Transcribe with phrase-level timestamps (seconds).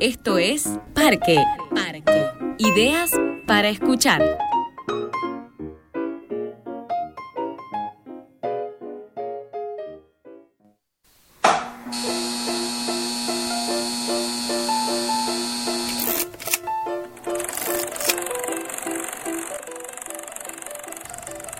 [0.00, 1.36] Esto es Parque.
[1.74, 2.26] Parque.
[2.58, 3.10] Ideas
[3.46, 4.38] para escuchar.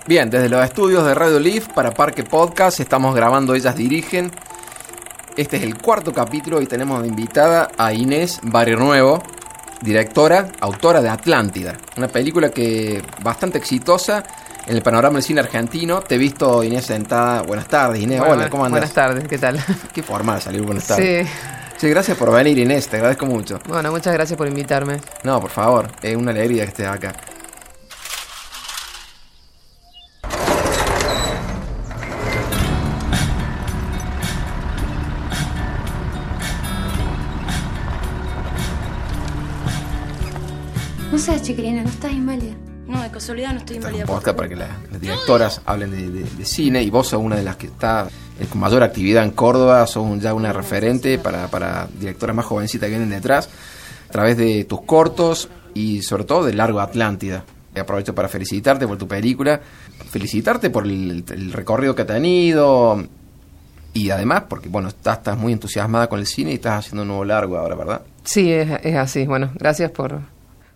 [0.07, 4.31] Bien, desde los estudios de Radio Leaf para Parque Podcast estamos grabando Ellas Dirigen.
[5.37, 9.23] Este es el cuarto capítulo y tenemos de invitada a Inés Barrio Nuevo,
[9.81, 14.23] directora, autora de Atlántida, una película que bastante exitosa
[14.67, 16.03] en el panorama del cine argentino.
[16.03, 17.43] Te he visto, Inés, sentada.
[17.43, 18.19] Buenas tardes, Inés.
[18.19, 18.81] Bueno, Hola, ¿cómo andas?
[18.81, 19.59] Buenas tardes, ¿qué tal?
[19.95, 21.27] Qué formal salir, buenas tardes.
[21.27, 21.33] Sí.
[21.79, 23.59] Sí, gracias por venir, Inés, te agradezco mucho.
[23.67, 25.01] Bueno, muchas gracias por invitarme.
[25.25, 27.13] No, por favor, es una alegría que estés acá.
[41.23, 42.55] Seas chiquilina, no estás inválida.
[42.87, 44.05] No, de casualidad no estoy inválida.
[44.07, 47.37] podcast para que la- las directoras hablen de, de- de cine y vos sos una
[47.37, 48.09] de las que está
[48.51, 52.87] con mayor actividad en Córdoba, sos un- ya una referente para, para directoras más jovencitas
[52.89, 53.49] que vienen detrás,
[54.09, 57.45] a través de tus cortos y sobre todo de Largo Atlántida.
[57.75, 59.61] Y aprovecho para felicitarte por tu película,
[60.11, 63.03] felicitarte por el, el recorrido que ha tenido
[63.95, 67.09] y además porque, bueno, estás, estás muy entusiasmada con el cine y estás haciendo un
[67.09, 68.03] nuevo largo ahora, ¿verdad?
[68.25, 69.25] Sí, es, es así.
[69.27, 70.21] Bueno, gracias por,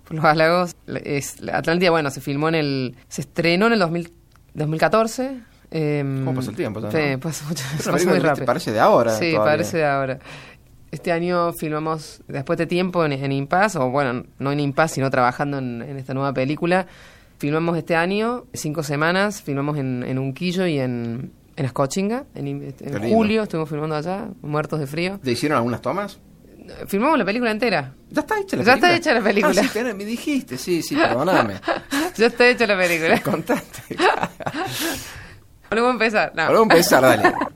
[0.07, 0.75] por los halagos.
[0.87, 2.97] Es, Atlántida, bueno, se filmó en el...
[3.09, 4.13] Se estrenó en el 2000
[4.55, 5.41] 2014.
[5.71, 6.91] em, ¿Cómo pasa el tiempo, no?
[6.91, 8.47] Sí, pasa, mucho, pasa muy rápido.
[8.47, 9.45] parece de ahora Sí, todavía.
[9.53, 10.19] parece de ahora.
[10.91, 15.11] Este año filmamos, después de tiempo, en, en Impas, o bueno, no en Impas, sino
[15.11, 16.87] trabajando en, en esta nueva película.
[17.39, 22.25] Filmamos este año, cinco semanas, filmamos en, en Unquillo y en, en Escochinga.
[22.35, 22.47] En,
[22.81, 25.21] en julio estuvimos filmando allá, muertos de frío.
[25.23, 26.19] ¿Te hicieron algunas tomas?
[26.87, 27.93] Filmamos la película entera.
[28.11, 28.75] Ya está hecha la Ya película.
[28.75, 29.63] está hecha la película.
[29.65, 31.61] Ah, sí, me dijiste, sí, sí, perdóname.
[32.17, 33.21] Ya está hecha la película.
[33.21, 33.83] Contaste.
[35.71, 36.33] Volvemos a empezar.
[36.35, 36.47] No.
[36.47, 37.35] Volvemos a empezar, dale.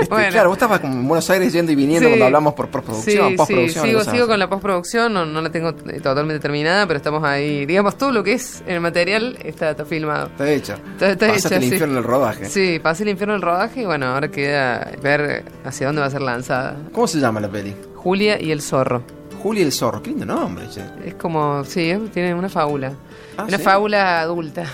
[0.00, 0.30] Este, Bueno.
[0.30, 2.12] Claro, vos estabas como en Buenos Aires yendo y viniendo Sí.
[2.12, 3.84] cuando hablamos por postproducción, Sí, postproducción.
[3.84, 7.66] sí, sigo, sigo con la postproducción, no, no la tengo totalmente terminada, pero estamos ahí.
[7.66, 10.26] Digamos, todo lo que es el material está, está filmado.
[10.28, 10.74] Está hecha.
[10.74, 12.44] Está, está Pasaste hecha, el infierno en el rodaje.
[12.46, 16.10] Sí, pasé el infierno del rodaje y bueno, ahora queda ver hacia dónde va a
[16.10, 16.76] ser lanzada.
[16.92, 17.74] ¿Cómo se llama la peli?
[17.96, 19.02] Julia y el zorro.
[19.42, 20.02] Juli el Zorro.
[20.02, 20.82] Qué lindo nombre, che.
[21.02, 22.92] Es como, sí, tiene una fábula.
[23.38, 24.64] Ah, una fábula adulta.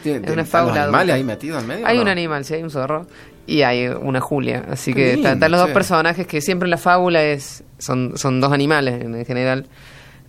[0.00, 1.14] ¿Tiene, una ¿están los fábula animales adulta.
[1.14, 1.86] ahí metidos al medio?
[1.88, 2.10] hay o un no?
[2.12, 3.06] animal, sí, hay un zorro.
[3.50, 4.64] Y hay una Julia.
[4.70, 8.40] Así que están, están los dos personajes que siempre en la fábula es son, son
[8.40, 9.66] dos animales en, en general.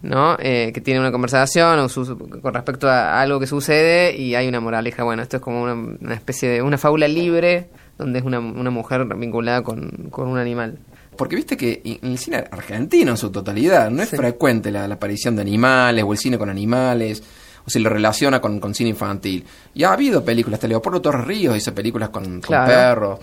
[0.03, 0.35] ¿no?
[0.39, 4.47] Eh, que tienen una conversación o su- con respecto a algo que sucede y hay
[4.47, 5.03] una moraleja.
[5.03, 7.67] Bueno, esto es como una, una especie de una fábula libre
[7.99, 10.79] donde es una, una mujer vinculada con, con un animal.
[11.15, 14.17] Porque viste que en el cine argentino en su totalidad no es Sí.
[14.17, 17.21] frecuente la, la aparición de animales o el cine con animales
[17.65, 19.45] o se lo relaciona con, con cine infantil.
[19.73, 22.65] Y ha habido películas, hasta Leopoldo Torres Ríos hizo películas con, con Claro.
[22.67, 23.19] perros.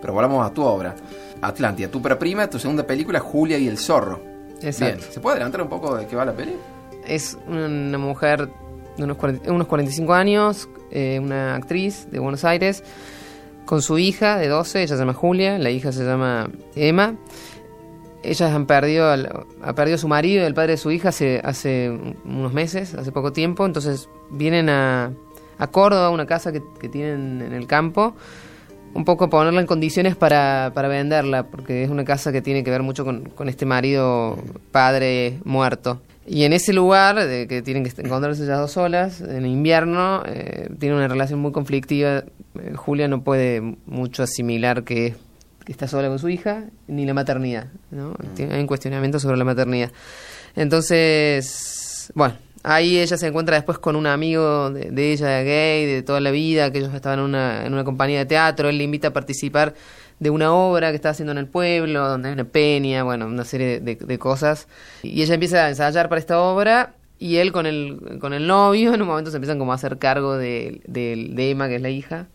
[0.00, 0.94] Pero volvamos a tu obra.
[1.42, 4.20] Atlántida, tu prima, tu segunda película, Julia y el zorro.
[4.62, 4.98] Exacto.
[4.98, 6.54] Bien, ¿se puede adelantar un poco de qué va la peli?
[7.06, 8.48] Es una mujer
[8.96, 12.82] de unos, 40 unos 45 años, eh, una actriz de Buenos Aires,
[13.64, 17.16] con su hija de 12, ella se llama Julia, la hija se llama Emma.
[18.26, 19.08] Ellas han perdido,
[19.62, 21.90] ha perdido a su marido y el padre de su hija hace, hace
[22.24, 25.12] unos meses, hace poco tiempo, entonces vienen a,
[25.58, 28.14] a Córdoba, una casa que, que tienen en el campo,
[28.94, 32.70] un poco ponerla en condiciones para, para venderla, porque es una casa que tiene que
[32.70, 34.38] ver mucho con, con este marido
[34.72, 36.00] padre muerto.
[36.26, 40.68] Y en ese lugar, de que tienen que encontrarse ellas dos solas, en invierno, eh,
[40.78, 42.24] tiene una relación muy conflictiva.
[42.60, 45.14] Eh, Julia no puede mucho asimilar que,
[45.66, 47.66] que está sola con su hija, ni la maternidad.
[47.90, 48.14] ¿no?
[48.34, 49.90] Tiene- Hay un cuestionamiento sobre la maternidad.
[50.80, 56.02] Entonces, bueno, ahí ella se encuentra después con un amigo de, de ella, gay, de
[56.02, 58.68] toda la vida, que ellos estaban en una, en una compañía de teatro.
[58.68, 59.74] Él le invita a participar
[60.18, 63.44] de una obra que está haciendo en el pueblo, donde hay una peña, bueno, una
[63.44, 64.68] serie de, de cosas.
[65.02, 68.92] Y ella empieza a ensayar para esta obra y él con el, con el novio
[68.94, 71.82] en un momento se empiezan como a hacer cargo de, de, de Emma, que es
[71.82, 72.26] la hija.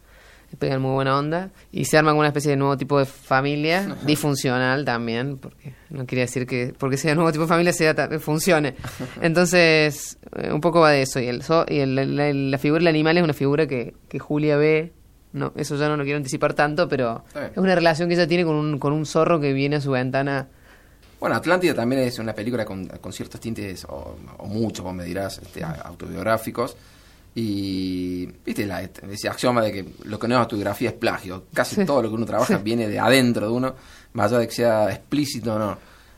[0.59, 4.83] Pegan muy buena onda y se arman una especie de nuevo tipo de familia, disfuncional
[4.85, 8.75] también, porque no quería decir que porque sea nuevo tipo de familia sea funcione.
[9.21, 11.19] Entonces, eh, un poco va de eso.
[11.19, 14.19] Y, el, so- y el- la, la figura del animal es una figura que, que
[14.19, 14.91] Julia ve.
[15.33, 18.43] No, eso ya no lo quiero anticipar tanto, pero es una relación que ella tiene
[18.43, 20.49] con un, con un zorro que viene a su ventana.
[21.21, 25.05] Bueno, Atlántida también es una película con, con ciertos tintes, o, o muchos, vos me
[25.05, 26.75] dirás, este, autobiográficos.
[27.33, 31.45] Y, viste, la, ese axioma de que lo que no es autobiografía es plagio.
[31.53, 33.75] Casi todo lo que uno trabaja viene de adentro de uno,
[34.13, 35.77] más allá de que sea explícito o no.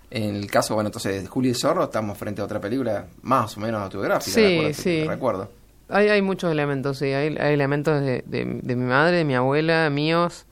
[0.09, 3.55] En el caso, bueno, entonces de Julio y Zorro, estamos frente a otra película más
[3.57, 4.35] o menos autobiográfica.
[4.35, 5.03] Sí, de sí.
[5.07, 5.51] Recuerdo.
[5.89, 7.05] Hay, hay muchos elementos, sí.
[7.05, 10.45] Hay, hay elementos de, de, de mi madre, de mi abuela, míos.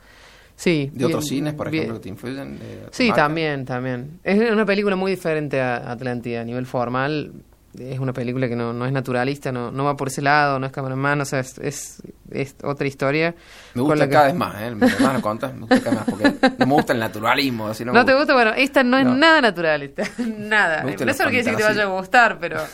[0.56, 0.92] Sí.
[0.94, 2.60] De otros cines, por bien- ejemplo, que te influyen.
[2.92, 4.20] Sí, también, también.
[4.24, 7.32] Es una película muy diferente a Atlántida a nivel formal.
[7.80, 10.66] Es una película que no, no es naturalista, no, no va por ese lado, no
[10.66, 13.34] es cámara en mano, o sea, es, es, es otra historia.
[13.74, 14.72] Me gusta que- cada vez más, ¿eh?
[14.76, 17.68] Mientras más lo me gusta cada vez más, porque no me gusta el naturalismo.
[17.68, 18.34] Así no, ¿No me te gusta?
[18.34, 20.84] Bueno, esta no es nada naturalista, nada.
[20.84, 22.60] Me eso no quiere decir que te vaya a gustar, pero...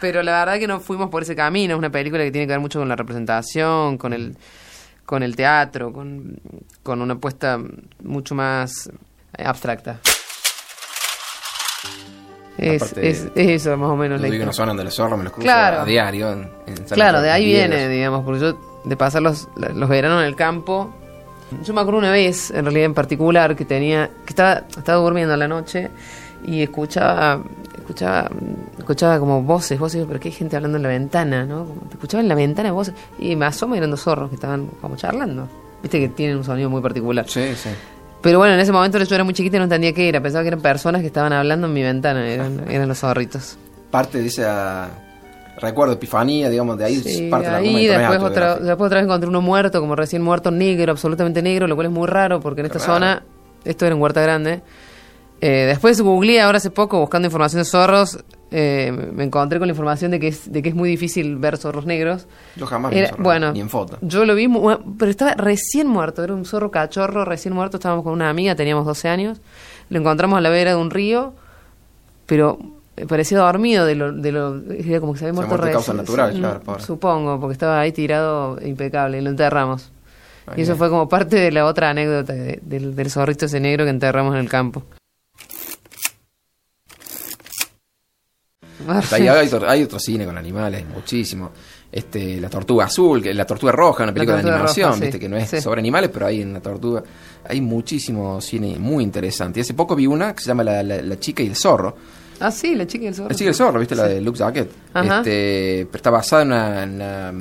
[0.00, 2.52] Pero la verdad que no fuimos por ese camino, es una película que tiene que
[2.54, 4.34] ver mucho con la representación, con el,
[5.04, 6.40] con el teatro, con,
[6.82, 7.58] con una apuesta
[8.02, 8.90] mucho más
[9.36, 10.00] abstracta.
[12.60, 14.52] Es, es, es eso más o menos Lo digo, no historia.
[14.52, 15.80] sonan de los zorros, me los cruzo Claro.
[15.80, 16.32] a diario.
[16.32, 20.20] En, en San Claro, de ahí viene, digamos, porque yo de pasar los, los veranos
[20.22, 20.90] en el campo,
[21.64, 25.34] yo me acuerdo una vez, en realidad en particular, que tenía, que estaba, estaba durmiendo
[25.34, 25.90] a la noche
[26.46, 27.42] y escuchaba,
[27.76, 28.30] escuchaba,
[28.78, 31.66] escuchaba como voces, voces, pero que hay gente hablando en la ventana, ¿no?
[31.88, 34.66] Te escuchaba en la ventana voces y me asomo y eran dos zorros que estaban
[34.80, 35.48] como charlando.
[35.82, 37.26] Viste que tienen un sonido muy particular.
[37.28, 37.70] Sí, sí.
[38.22, 40.20] Pero bueno, en ese momento yo era muy chiquita y no entendía qué era.
[40.20, 42.28] Pensaba que eran personas que estaban hablando en mi ventana.
[42.28, 43.56] Eran, eran los zorritos.
[43.90, 44.90] Parte de esa
[45.60, 49.04] recuerdo, epifanía, digamos, de ahí Sí, parte ahí no es después otra, después otra vez
[49.04, 52.60] encontré uno muerto, como recién muerto, negro, absolutamente negro, lo cual es muy raro porque
[52.60, 53.22] en esta zona,
[53.64, 54.62] esto era en Huerta Grande.
[55.40, 58.18] Eh, después googleé ahora hace poco buscando información de zorros,
[58.50, 61.56] eh, me encontré con la información de que es, de que es muy difícil ver
[61.56, 62.26] zorros negros.
[62.56, 63.98] Yo jamás vi bueno, ni en foto.
[64.00, 64.48] yo lo vi,
[64.98, 68.84] pero estaba recién muerto, era un zorro cachorro recién muerto, estábamos con una amiga, teníamos
[68.86, 69.40] 12 años,
[69.88, 71.32] lo encontramos a la vera de un río,
[72.26, 72.58] pero
[73.08, 76.60] parecía dormido de lo, de lo era como que se había muerto causa natural, claro,
[76.60, 76.82] pobre.
[76.82, 79.90] Supongo, porque estaba ahí tirado impecable y lo enterramos.
[80.46, 80.78] Ay, y eso bien.
[80.78, 84.34] fue como parte de la otra anécdota de- del, del zorrito ese negro que enterramos
[84.34, 84.82] en el campo.
[89.12, 91.50] Hay, otro, hay otro cine con animales, muchísimo.
[91.92, 95.18] Este, la tortuga azul, que la tortuga roja, una película de animación, roja, sí, viste
[95.18, 95.60] que no es sí.
[95.60, 97.02] sobre animales, pero hay en la tortuga
[97.48, 99.58] hay muchísimo cine muy interesante.
[99.58, 101.96] Y hace poco vi una que se llama La, la- La chica y el zorro.
[102.38, 103.28] Ah, sí, la chica y el zorro.
[103.28, 104.70] La chica y el zorro, viste la de Luke Jacket.
[105.18, 107.32] Este, pero está basada en una, en una-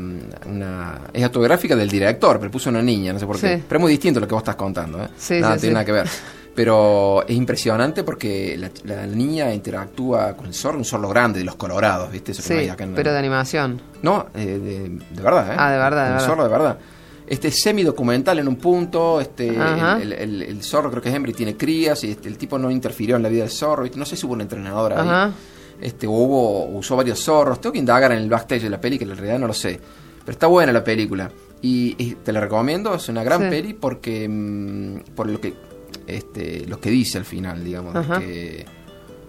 [0.47, 3.57] una- es autobiográfica del director, pero puso una niña, no sé por qué.
[3.57, 3.63] Sí.
[3.67, 5.07] Pero es muy distinto lo que vos estás contando, ¿eh?
[5.17, 6.07] Sí, nada, tiene nada que ver.
[6.59, 11.45] Pero es impresionante porque la, la niña interactúa con el zorro, un zorro grande de
[11.45, 12.33] los colorados, ¿viste?
[12.33, 13.81] Eso que no Sí, acá en- pero de animación.
[14.01, 15.55] No, eh, de, de verdad, ¿eh?
[15.57, 16.27] Ah, de verdad, de Un verdad.
[16.27, 16.77] zorro de verdad.
[17.27, 21.15] Este es semi-documental en un punto, este, el, el- el- el zorro creo que es
[21.15, 23.83] hembra y tiene crías, y este, el tipo no interfirió en la vida del zorro,
[23.83, 23.97] ¿viste?
[23.97, 25.31] no sé si hubo un entrenador ahí,
[25.79, 28.97] este, o hubo, usó varios zorros, tengo que indagar en el backstage de la peli,
[28.97, 29.79] que en realidad no lo sé,
[30.25, 33.49] pero está buena la película, y, y te la recomiendo, es una gran Sí.
[33.49, 35.53] peli porque, mm, por lo que,
[36.07, 38.65] este, lo que dice al final, digamos, de que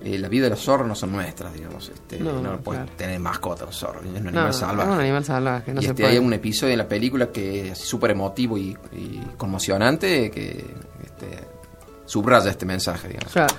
[0.02, 2.82] eh, la vida de los zorros no son nuestras, digamos, este, No, no, no, puedes
[2.84, 2.96] claro.
[2.96, 4.88] tener mascota un zorro, es un animal no, salvaje.
[4.90, 6.14] es un animal salvaje, no y se este, puede.
[6.14, 10.64] hay un episodio en la película que es súper emotivo y, y conmocionante que
[11.04, 11.44] este,
[12.06, 13.32] subraya este mensaje, digamos.
[13.32, 13.54] Claro.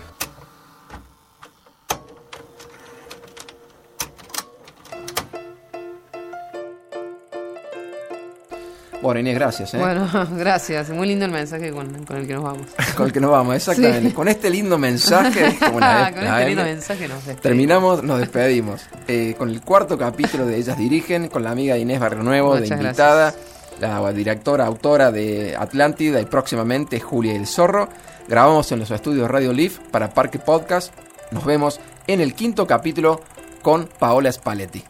[9.01, 9.73] Bueno, Inés, gracias.
[9.73, 9.77] ¿eh?
[9.77, 10.89] Bueno, gracias.
[10.89, 12.67] Muy lindo el mensaje con, con el que nos vamos.
[12.95, 14.09] Con el que nos vamos, exactamente.
[14.09, 14.13] Sí.
[14.13, 17.41] Con este lindo mensaje, como con este lindo mensaje nos despedimos.
[17.41, 18.81] terminamos, nos despedimos.
[19.07, 22.67] Eh, con el cuarto capítulo de Ellas Dirigen, con la amiga Inés Barrio Nuevo, de
[22.67, 23.33] invitada,
[23.79, 27.89] la directora, autora de Atlántida y próximamente Julia y el Zorro.
[28.27, 30.93] Grabamos en los estudios Radio Leaf para Parque Podcast.
[31.31, 33.21] Nos vemos en el quinto capítulo
[33.61, 34.83] con Paola Spalletti.